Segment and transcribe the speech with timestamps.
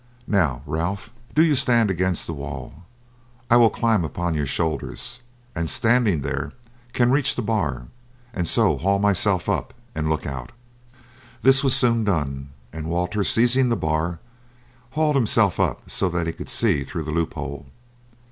[0.25, 2.73] Now, Ralph, do you stand against the wall.
[3.51, 5.19] I will climb upon your shoulders,
[5.53, 6.53] and standing there
[6.91, 7.85] can reach the bar,
[8.33, 10.53] and so haul myself up and look out."
[11.43, 14.17] This was soon done, and Walter seizing the bar,
[14.93, 17.67] hauled himself up so that he could see through the loophole.